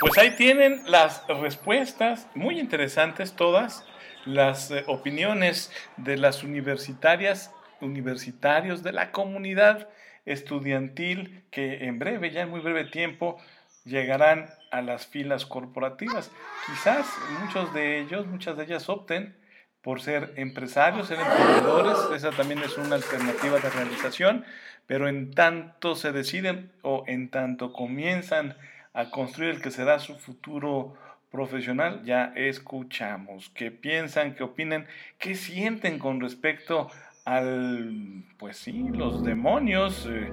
Pues 0.00 0.18
ahí 0.18 0.30
tienen 0.36 0.82
las 0.86 1.26
respuestas, 1.26 2.28
muy 2.34 2.60
interesantes 2.60 3.32
todas, 3.32 3.84
las 4.26 4.70
eh, 4.70 4.84
opiniones 4.86 5.72
de 5.96 6.16
las 6.18 6.42
universitarias, 6.42 7.50
universitarios, 7.80 8.82
de 8.82 8.92
la 8.92 9.10
comunidad 9.10 9.88
estudiantil 10.26 11.44
que 11.50 11.84
en 11.86 11.98
breve, 11.98 12.30
ya 12.30 12.42
en 12.42 12.50
muy 12.50 12.60
breve 12.60 12.84
tiempo, 12.84 13.38
llegarán 13.86 14.50
a 14.70 14.82
las 14.82 15.06
filas 15.06 15.46
corporativas. 15.46 16.30
Quizás 16.66 17.06
muchos 17.40 17.72
de 17.72 18.00
ellos, 18.00 18.26
muchas 18.26 18.56
de 18.56 18.64
ellas 18.64 18.88
opten 18.88 19.36
por 19.80 20.02
ser 20.02 20.32
empresarios, 20.36 21.06
ser 21.06 21.20
emprendedores, 21.20 21.96
esa 22.14 22.32
también 22.32 22.58
es 22.58 22.76
una 22.76 22.96
alternativa 22.96 23.58
de 23.60 23.70
realización, 23.70 24.44
pero 24.86 25.08
en 25.08 25.32
tanto 25.32 25.94
se 25.94 26.12
deciden 26.12 26.72
o 26.82 27.04
en 27.06 27.30
tanto 27.30 27.72
comienzan 27.72 28.56
a 28.92 29.10
construir 29.10 29.50
el 29.50 29.62
que 29.62 29.70
será 29.70 30.00
su 30.00 30.16
futuro 30.16 30.96
profesional, 31.30 32.02
ya 32.04 32.32
escuchamos 32.34 33.50
qué 33.50 33.70
piensan, 33.70 34.34
qué 34.34 34.42
opinan, 34.42 34.86
qué 35.18 35.34
sienten 35.34 35.98
con 35.98 36.20
respecto 36.20 36.90
al, 37.26 38.24
pues 38.38 38.56
sí, 38.56 38.88
los 38.92 39.24
demonios, 39.24 40.06
eh, 40.08 40.30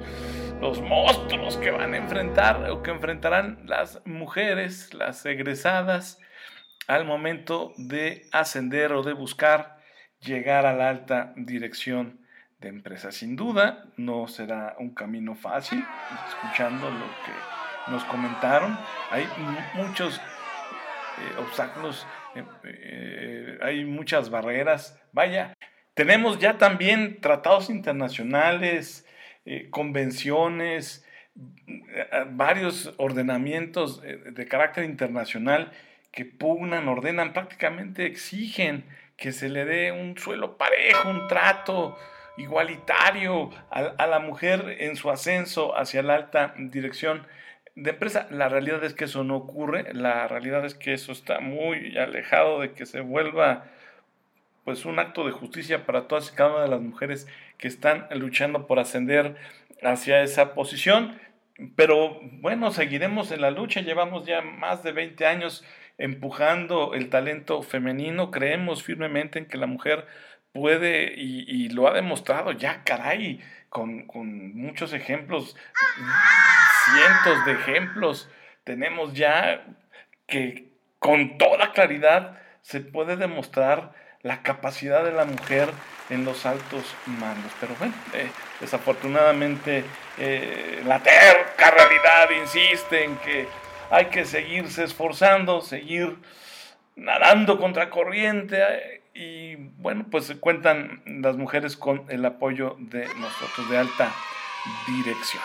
los 0.62 0.79
monstruos 0.79 1.57
que 1.57 1.71
van 1.71 1.95
a 1.95 1.97
enfrentar 1.97 2.69
o 2.69 2.83
que 2.83 2.91
enfrentarán 2.91 3.63
las 3.65 4.01
mujeres, 4.05 4.93
las 4.93 5.25
egresadas, 5.25 6.19
al 6.88 7.05
momento 7.05 7.73
de 7.77 8.27
ascender 8.31 8.93
o 8.93 9.01
de 9.01 9.13
buscar 9.13 9.77
llegar 10.19 10.67
a 10.67 10.73
la 10.75 10.89
alta 10.89 11.33
dirección 11.35 12.19
de 12.59 12.69
empresa. 12.69 13.12
Sin 13.12 13.35
duda, 13.35 13.85
no 13.97 14.27
será 14.27 14.75
un 14.77 14.93
camino 14.93 15.33
fácil, 15.33 15.83
escuchando 16.29 16.91
lo 16.91 17.07
que 17.25 17.91
nos 17.91 18.03
comentaron. 18.05 18.77
Hay 19.09 19.27
muchos 19.73 20.17
eh, 20.17 21.39
obstáculos, 21.39 22.05
eh, 22.35 23.57
hay 23.63 23.83
muchas 23.83 24.29
barreras. 24.29 25.01
Vaya, 25.12 25.55
tenemos 25.93 26.39
ya 26.39 26.57
también 26.57 27.21
tratados 27.21 27.69
internacionales, 27.69 29.05
convenciones, 29.69 31.05
varios 32.31 32.93
ordenamientos 32.97 34.01
de 34.01 34.47
carácter 34.47 34.85
internacional 34.85 35.71
que 36.12 36.25
pugnan, 36.25 36.88
ordenan, 36.88 37.33
prácticamente 37.33 38.05
exigen 38.05 38.85
que 39.17 39.31
se 39.31 39.50
le 39.50 39.65
dé 39.65 39.91
un 39.91 40.17
suelo 40.17 40.57
parejo, 40.57 41.09
un 41.09 41.27
trato 41.27 41.97
igualitario 42.38 43.51
a, 43.71 43.79
a 43.79 44.07
la 44.07 44.19
mujer 44.19 44.77
en 44.79 44.95
su 44.95 45.09
ascenso 45.09 45.77
hacia 45.77 46.03
la 46.03 46.15
alta 46.15 46.53
dirección 46.57 47.25
de 47.75 47.91
empresa. 47.91 48.27
La 48.29 48.50
realidad 48.50 48.83
es 48.83 48.93
que 48.93 49.05
eso 49.05 49.23
no 49.23 49.38
ocurre, 49.38 49.93
la 49.93 50.27
realidad 50.27 50.65
es 50.65 50.75
que 50.75 50.93
eso 50.93 51.12
está 51.12 51.39
muy 51.39 51.97
alejado 51.97 52.62
de 52.62 52.73
que 52.73 52.85
se 52.85 53.01
vuelva 53.01 53.65
pues 54.63 54.86
un 54.86 55.00
acto 55.00 55.25
de 55.25 55.32
justicia 55.32 55.86
para 55.86 56.08
todas 56.08 56.32
y 56.32 56.36
cada 56.36 56.51
una 56.51 56.63
de 56.63 56.70
las 56.70 56.82
mujeres 56.82 57.27
que 57.58 57.67
están 57.67 58.08
luchando 58.12 58.67
por 58.67 58.79
ascender 58.79 59.36
hacia 59.82 60.22
esa 60.22 60.53
posición. 60.53 61.20
Pero 61.75 62.20
bueno, 62.41 62.72
seguiremos 62.72 63.32
en 63.32 63.41
la 63.41 63.51
lucha, 63.51 63.82
llevamos 63.82 64.25
ya 64.25 64.41
más 64.41 64.84
de 64.84 64.91
20 64.91 65.25
años 65.25 65.63
empujando 65.98 66.93
el 66.93 67.10
talento 67.10 67.62
femenino, 67.62 68.32
creemos 68.32 68.84
firmemente 68.84 69.39
en 69.39 69.46
que 69.46 69.58
la 69.58 69.67
mujer 69.67 70.08
puede 70.51 71.13
y, 71.15 71.70
lo 71.70 71.88
ha 71.88 71.93
demostrado. 71.93 72.51
Ya, 72.51 72.84
caray, 72.84 73.41
con, 73.70 74.08
con 74.08 74.55
muchos 74.55 74.93
ejemplos 74.93 75.55
cientos 76.86 77.46
de 77.46 77.51
ejemplos. 77.53 78.29
Tenemos 78.63 79.13
ya 79.13 79.65
que 80.27 80.70
con 81.00 81.38
toda 81.38 81.72
claridad 81.74 82.39
se 82.62 82.79
puede 82.79 83.17
demostrar 83.17 83.93
la 84.23 84.41
capacidad 84.41 85.03
de 85.03 85.11
la 85.11 85.25
mujer 85.25 85.69
en 86.09 86.25
los 86.25 86.45
altos 86.45 86.83
mandos. 87.05 87.51
Pero 87.59 87.75
bueno, 87.77 87.93
eh, 88.13 88.29
desafortunadamente 88.59 89.83
eh, 90.17 90.81
la 90.85 90.99
terca 90.99 91.71
realidad 91.71 92.29
insiste 92.41 93.03
en 93.03 93.17
que 93.17 93.47
hay 93.91 94.05
que 94.05 94.25
seguirse 94.25 94.85
esforzando, 94.85 95.61
seguir 95.61 96.17
nadando 96.95 97.59
contra 97.59 97.89
corriente 97.89 98.61
eh, 98.61 99.01
y 99.13 99.55
bueno, 99.77 100.05
pues 100.09 100.33
cuentan 100.39 101.03
las 101.05 101.35
mujeres 101.35 101.77
con 101.77 102.05
el 102.09 102.25
apoyo 102.25 102.77
de 102.79 103.05
nosotros 103.15 103.69
de 103.69 103.77
alta 103.77 104.11
dirección. 104.87 105.43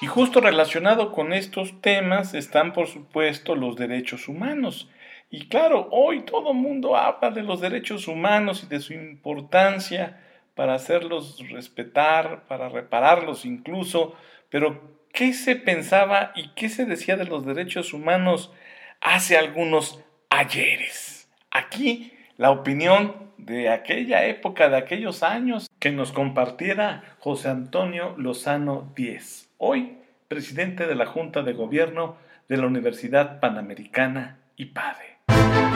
Y 0.00 0.06
justo 0.06 0.40
relacionado 0.40 1.12
con 1.12 1.32
estos 1.32 1.80
temas 1.80 2.34
están, 2.34 2.72
por 2.72 2.88
supuesto, 2.88 3.54
los 3.54 3.76
derechos 3.76 4.26
humanos. 4.26 4.88
Y 5.34 5.48
claro, 5.48 5.88
hoy 5.92 6.20
todo 6.20 6.50
el 6.50 6.58
mundo 6.58 6.94
habla 6.94 7.30
de 7.30 7.42
los 7.42 7.62
derechos 7.62 8.06
humanos 8.06 8.64
y 8.64 8.66
de 8.66 8.80
su 8.80 8.92
importancia 8.92 10.20
para 10.54 10.74
hacerlos 10.74 11.38
respetar, 11.48 12.44
para 12.46 12.68
repararlos 12.68 13.46
incluso, 13.46 14.14
pero 14.50 14.98
¿qué 15.10 15.32
se 15.32 15.56
pensaba 15.56 16.32
y 16.36 16.50
qué 16.50 16.68
se 16.68 16.84
decía 16.84 17.16
de 17.16 17.24
los 17.24 17.46
derechos 17.46 17.94
humanos 17.94 18.52
hace 19.00 19.38
algunos 19.38 20.04
ayeres? 20.28 21.30
Aquí 21.50 22.12
la 22.36 22.50
opinión 22.50 23.32
de 23.38 23.70
aquella 23.70 24.26
época, 24.26 24.68
de 24.68 24.76
aquellos 24.76 25.22
años, 25.22 25.70
que 25.78 25.92
nos 25.92 26.12
compartiera 26.12 27.04
José 27.20 27.48
Antonio 27.48 28.14
Lozano 28.18 28.92
Díez 28.94 29.48
hoy 29.56 29.96
presidente 30.28 30.86
de 30.86 30.94
la 30.94 31.06
Junta 31.06 31.42
de 31.42 31.54
Gobierno 31.54 32.16
de 32.50 32.58
la 32.58 32.66
Universidad 32.66 33.40
Panamericana 33.40 34.38
IPADE. 34.56 35.11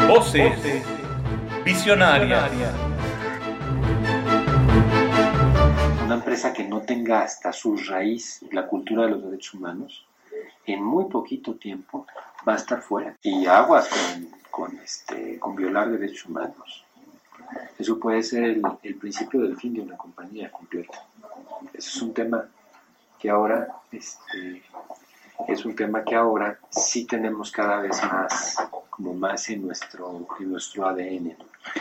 Voces 0.09 0.83
visionaria. 1.65 2.49
Una 6.05 6.15
empresa 6.15 6.53
que 6.53 6.65
no 6.65 6.83
tenga 6.83 7.23
hasta 7.23 7.53
su 7.53 7.77
raíz 7.77 8.41
la 8.53 8.67
cultura 8.67 9.05
de 9.05 9.11
los 9.11 9.25
derechos 9.25 9.55
humanos, 9.55 10.07
en 10.65 10.83
muy 10.83 11.07
poquito 11.07 11.55
tiempo 11.55 12.07
va 12.47 12.55
a 12.55 12.57
estar 12.57 12.81
fuera. 12.81 13.17
Y 13.23 13.47
aguas 13.47 13.89
con, 14.51 14.79
este, 14.79 15.41
violar 15.57 15.91
derechos 15.91 16.27
humanos. 16.27 16.85
Eso 17.79 17.99
puede 17.99 18.23
ser 18.23 18.45
el, 18.45 18.63
el 18.83 18.95
principio 18.97 19.41
del 19.41 19.57
fin 19.57 19.75
de 19.75 19.81
una 19.81 19.97
compañía 19.97 20.51
completa. 20.51 21.03
Eso 21.75 21.91
es 21.91 22.03
un 22.03 22.15
tema 22.15 22.47
que 23.19 23.31
ahora 23.31 23.69
este, 23.93 24.63
es 25.49 25.65
un 25.65 25.75
tema 25.75 26.05
que 26.05 26.15
ahora 26.15 26.59
sí 26.71 27.07
tenemos 27.07 27.51
cada 27.51 27.81
vez 27.81 28.03
más 28.05 28.57
como 28.97 29.13
más 29.13 29.51
en 29.51 29.67
nuestro 29.67 30.27
en 30.41 30.51
nuestro 30.51 30.87
ADN. 30.87 31.37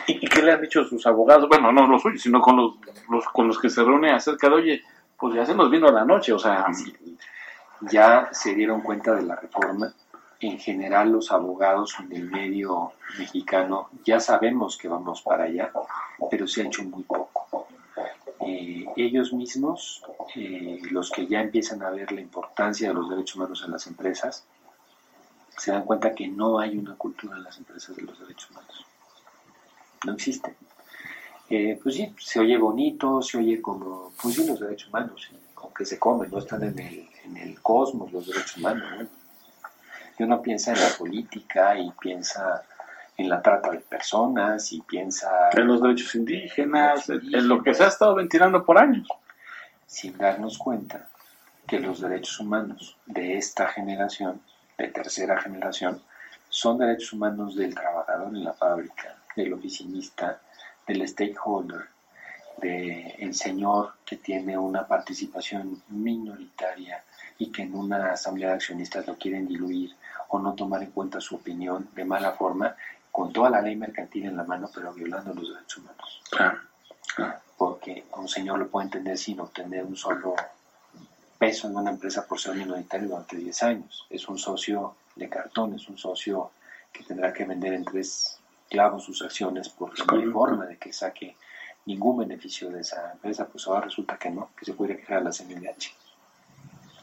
¿Y, 0.07 0.27
qué 0.27 0.41
le 0.41 0.51
han 0.51 0.61
dicho 0.61 0.83
sus 0.83 1.07
abogados? 1.07 1.47
Bueno, 1.47 1.71
no 1.71 1.87
los 1.87 2.01
suyos, 2.01 2.21
sino 2.21 2.41
con 2.41 2.57
los, 2.57 3.25
con 3.31 3.47
los 3.47 3.57
que 3.57 3.69
se 3.69 3.83
reúne 3.83 4.11
acerca 4.11 4.49
de, 4.49 4.55
oye, 4.55 4.83
pues 5.17 5.35
ya 5.35 5.45
se 5.45 5.55
nos 5.55 5.71
vino 5.71 5.89
la 5.91 6.03
noche, 6.03 6.33
o 6.33 6.39
sea... 6.39 6.65
ya 7.81 8.29
se 8.31 8.53
dieron 8.53 8.81
cuenta 8.81 9.15
de 9.15 9.23
la 9.23 9.35
reforma. 9.35 9.93
En 10.39 10.59
general 10.59 11.11
los 11.11 11.31
abogados 11.31 11.95
en 11.99 12.11
el 12.11 12.29
medio 12.29 12.91
mexicano 13.17 13.89
ya 14.03 14.19
sabemos 14.19 14.77
que 14.77 14.87
vamos 14.87 15.21
para 15.21 15.45
allá, 15.45 15.71
pero 16.29 16.47
se 16.47 16.61
ha 16.61 16.65
hecho 16.65 16.83
muy 16.83 17.03
poco. 17.03 17.67
Eh, 18.41 18.85
ellos 18.97 19.33
mismos, 19.33 20.03
eh, 20.35 20.79
los 20.91 21.09
que 21.09 21.25
ya 21.25 21.41
empiezan 21.41 21.81
a 21.83 21.89
ver 21.89 22.11
la 22.11 22.21
importancia 22.21 22.89
de 22.89 22.93
los 22.93 23.09
derechos 23.09 23.37
humanos 23.37 23.63
en 23.65 23.71
las 23.71 23.87
empresas, 23.87 24.45
se 25.57 25.71
dan 25.71 25.83
cuenta 25.83 26.13
que 26.13 26.27
no 26.27 26.59
hay 26.59 26.77
una 26.77 26.95
cultura 26.95 27.37
en 27.37 27.43
las 27.43 27.57
empresas 27.57 27.95
de 27.95 28.03
los 28.03 28.19
derechos 28.19 28.51
humanos. 28.51 28.85
No 30.05 30.13
existe. 30.13 30.55
Eh, 31.49 31.79
pues 31.81 31.95
sí, 31.95 32.13
se 32.19 32.39
oye 32.39 32.57
bonito, 32.57 33.21
se 33.21 33.37
oye 33.37 33.61
como, 33.61 34.11
pues 34.21 34.35
sí, 34.35 34.47
los 34.47 34.59
derechos 34.59 34.89
humanos, 34.89 35.29
con 35.53 35.73
que 35.73 35.85
se 35.85 35.99
comen, 35.99 36.31
no 36.31 36.39
están 36.39 36.63
en 36.63 36.79
el, 36.79 37.09
en 37.23 37.37
el 37.37 37.61
cosmos 37.61 38.11
los 38.11 38.25
derechos 38.27 38.57
humanos. 38.57 39.07
y 40.17 40.23
uno 40.23 40.41
piensa 40.41 40.73
en 40.73 40.81
la 40.81 40.89
política 40.97 41.77
y 41.77 41.91
piensa 41.91 42.63
en 43.17 43.29
la 43.29 43.41
trata 43.41 43.71
de 43.71 43.79
personas 43.79 44.73
y 44.73 44.81
piensa 44.81 45.49
en 45.53 45.67
los 45.67 45.81
derechos 45.81 46.15
indígenas, 46.15 47.09
en 47.09 47.47
lo 47.47 47.63
que 47.63 47.73
se 47.73 47.83
ha 47.83 47.87
estado 47.87 48.15
ventilando 48.15 48.65
por 48.65 48.77
años. 48.77 49.07
Sin 49.85 50.17
darnos 50.17 50.57
cuenta 50.57 51.07
que 51.67 51.79
los 51.79 52.01
derechos 52.01 52.39
humanos 52.39 52.97
de 53.05 53.37
esta 53.37 53.67
generación, 53.67 54.41
de 54.77 54.87
tercera 54.87 55.39
generación, 55.39 56.01
son 56.49 56.77
derechos 56.77 57.13
humanos 57.13 57.55
del 57.55 57.75
trabajador 57.75 58.27
en 58.27 58.43
la 58.43 58.53
fábrica, 58.53 59.15
del 59.35 59.53
oficinista, 59.53 60.39
del 60.87 61.07
stakeholder, 61.07 61.87
del 62.57 63.35
señor 63.35 63.95
que 64.05 64.15
tiene 64.17 64.57
una 64.57 64.87
participación 64.87 65.81
minoritaria 65.89 67.03
y 67.37 67.51
que 67.51 67.63
en 67.63 67.75
una 67.75 68.11
asamblea 68.11 68.49
de 68.49 68.55
accionistas 68.55 69.05
lo 69.07 69.17
quieren 69.17 69.47
diluir 69.47 69.93
o 70.29 70.39
no 70.39 70.53
tomar 70.53 70.81
en 70.83 70.91
cuenta 70.91 71.19
su 71.19 71.35
opinión 71.35 71.89
de 71.93 72.05
mala 72.05 72.31
forma, 72.31 72.75
con 73.11 73.31
toda 73.31 73.49
la 73.49 73.61
ley 73.61 73.75
mercantil 73.75 74.25
en 74.25 74.37
la 74.37 74.43
mano, 74.43 74.69
pero 74.73 74.93
violando 74.93 75.33
los 75.33 75.53
derechos 75.53 75.77
humanos. 75.77 76.21
Porque 77.57 78.05
un 78.17 78.27
señor 78.27 78.59
lo 78.59 78.67
puede 78.67 78.85
entender 78.85 79.17
sin 79.17 79.39
obtener 79.39 79.85
un 79.85 79.95
solo 79.95 80.35
peso 81.37 81.67
en 81.67 81.77
una 81.77 81.91
empresa 81.91 82.25
por 82.25 82.39
ser 82.39 82.55
minoritario 82.55 83.09
durante 83.09 83.37
10 83.37 83.63
años. 83.63 84.05
Es 84.09 84.27
un 84.27 84.37
socio 84.37 84.95
de 85.15 85.29
cartón, 85.29 85.75
es 85.75 85.87
un 85.87 85.97
socio 85.97 86.51
que 86.91 87.03
tendrá 87.03 87.33
que 87.33 87.45
vender 87.45 87.73
en 87.73 87.85
tres 87.85 88.39
clavos 88.69 89.03
sus 89.03 89.21
acciones 89.21 89.69
porque 89.69 90.03
no 90.05 90.17
hay 90.17 90.25
forma 90.25 90.65
de 90.65 90.77
que 90.77 90.91
saque 90.93 91.35
ningún 91.85 92.17
beneficio 92.17 92.69
de 92.69 92.81
esa 92.81 93.11
empresa, 93.13 93.47
pues 93.47 93.67
ahora 93.67 93.81
resulta 93.81 94.17
que 94.17 94.29
no, 94.29 94.49
que 94.57 94.65
se 94.65 94.73
puede 94.73 94.97
quejar 94.97 95.19
a 95.19 95.21
la 95.21 95.31
CNDH. 95.31 95.93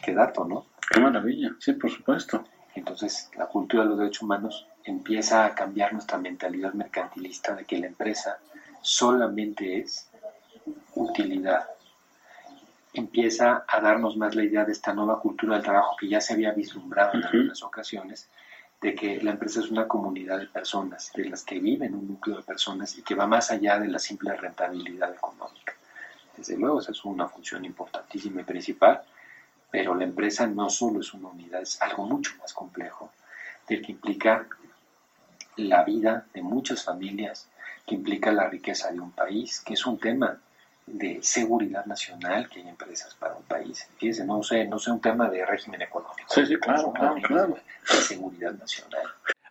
Qué 0.02 0.12
dato, 0.12 0.44
¿no? 0.44 0.66
Qué 0.90 0.98
maravilla, 0.98 1.54
sí, 1.60 1.72
por 1.74 1.90
supuesto. 1.90 2.44
Entonces, 2.74 3.30
la 3.36 3.46
cultura 3.46 3.84
de 3.84 3.90
los 3.90 3.98
derechos 3.98 4.22
humanos 4.22 4.66
empieza 4.84 5.44
a 5.44 5.54
cambiar 5.54 5.92
nuestra 5.92 6.18
mentalidad 6.18 6.72
mercantilista 6.72 7.54
de 7.54 7.64
que 7.64 7.78
la 7.78 7.86
empresa 7.86 8.38
solamente 8.80 9.78
es 9.78 10.08
utilidad. 10.94 11.68
Empieza 12.94 13.64
a 13.66 13.80
darnos 13.80 14.16
más 14.16 14.34
la 14.34 14.44
idea 14.44 14.64
de 14.64 14.72
esta 14.72 14.92
nueva 14.92 15.18
cultura 15.18 15.54
del 15.54 15.64
trabajo 15.64 15.96
que 15.98 16.08
ya 16.08 16.20
se 16.20 16.34
había 16.34 16.52
vislumbrado 16.52 17.14
en 17.14 17.24
algunas 17.24 17.62
ocasiones, 17.62 18.28
de 18.82 18.94
que 18.94 19.22
la 19.22 19.30
empresa 19.30 19.60
es 19.60 19.70
una 19.70 19.88
comunidad 19.88 20.38
de 20.38 20.46
personas, 20.46 21.10
de 21.14 21.24
las 21.24 21.44
que 21.44 21.58
viven 21.58 21.94
un 21.94 22.08
núcleo 22.08 22.36
de 22.36 22.42
personas 22.42 22.98
y 22.98 23.02
que 23.02 23.14
va 23.14 23.26
más 23.26 23.50
allá 23.50 23.78
de 23.78 23.88
la 23.88 23.98
simple 23.98 24.36
rentabilidad 24.36 25.14
económica. 25.14 25.72
Desde 26.36 26.58
luego, 26.58 26.80
esa 26.80 26.90
es 26.90 27.04
una 27.04 27.28
función 27.28 27.64
importantísima 27.64 28.40
y 28.40 28.44
principal, 28.44 29.02
pero 29.70 29.94
la 29.94 30.04
empresa 30.04 30.46
no 30.46 30.68
solo 30.68 31.00
es 31.00 31.14
una 31.14 31.28
unidad, 31.28 31.62
es 31.62 31.80
algo 31.80 32.04
mucho 32.06 32.32
más 32.40 32.52
complejo, 32.52 33.10
del 33.68 33.80
que 33.80 33.92
implica 33.92 34.46
la 35.56 35.84
vida 35.84 36.26
de 36.34 36.42
muchas 36.42 36.84
familias, 36.84 37.48
que 37.86 37.94
implica 37.94 38.32
la 38.32 38.48
riqueza 38.48 38.90
de 38.90 39.00
un 39.00 39.12
país, 39.12 39.60
que 39.60 39.74
es 39.74 39.86
un 39.86 39.98
tema 39.98 40.38
de 40.86 41.18
seguridad 41.22 41.86
nacional, 41.86 42.48
que 42.48 42.60
hay 42.60 42.68
empresas 42.68 43.14
para 43.14 43.34
un 43.34 43.44
país. 43.44 43.88
Fíjense, 43.98 44.24
no 44.24 44.42
sé, 44.42 44.66
no 44.66 44.78
sé 44.78 44.90
un 44.90 45.00
tema 45.00 45.28
de 45.30 45.44
régimen 45.46 45.82
económico. 45.82 46.28
Sí, 46.28 46.46
sí, 46.46 46.56
claro, 46.56 46.92
claro, 46.92 47.14
claro. 47.22 47.58
De 47.88 47.96
seguridad 47.96 48.52
nacional. 48.52 49.02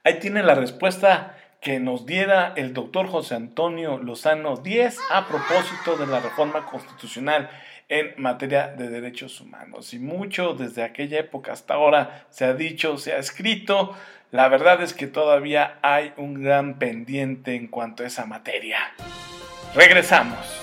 Ahí 0.03 0.19
tiene 0.19 0.43
la 0.43 0.55
respuesta 0.55 1.35
que 1.61 1.79
nos 1.79 2.05
diera 2.05 2.53
el 2.55 2.73
doctor 2.73 3.07
José 3.07 3.35
Antonio 3.35 3.99
Lozano 3.99 4.57
10 4.57 4.97
a 5.11 5.27
propósito 5.27 5.95
de 5.95 6.07
la 6.07 6.19
reforma 6.19 6.65
constitucional 6.65 7.49
en 7.87 8.13
materia 8.17 8.67
de 8.67 8.89
derechos 8.89 9.39
humanos. 9.41 9.93
Y 9.93 9.99
mucho 9.99 10.53
desde 10.53 10.83
aquella 10.83 11.19
época 11.19 11.51
hasta 11.51 11.75
ahora 11.75 12.25
se 12.29 12.45
ha 12.45 12.53
dicho, 12.53 12.97
se 12.97 13.13
ha 13.13 13.17
escrito. 13.17 13.95
La 14.31 14.47
verdad 14.47 14.81
es 14.81 14.93
que 14.93 15.07
todavía 15.07 15.77
hay 15.83 16.13
un 16.17 16.41
gran 16.41 16.79
pendiente 16.79 17.53
en 17.53 17.67
cuanto 17.67 18.03
a 18.03 18.07
esa 18.07 18.25
materia. 18.25 18.79
Regresamos. 19.75 20.60